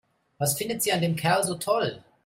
Was 0.39 0.57
findet 0.57 0.81
sie 0.81 0.93
an 0.93 1.01
dem 1.03 1.15
Kerl 1.15 1.43
so 1.43 1.53
toll? 1.59 2.03